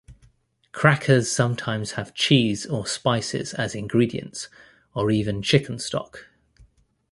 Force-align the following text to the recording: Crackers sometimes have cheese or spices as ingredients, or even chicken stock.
Crackers 0.71 1.31
sometimes 1.31 1.91
have 1.91 2.15
cheese 2.15 2.65
or 2.65 2.87
spices 2.87 3.53
as 3.53 3.75
ingredients, 3.75 4.49
or 4.95 5.11
even 5.11 5.43
chicken 5.43 5.77
stock. 5.77 6.27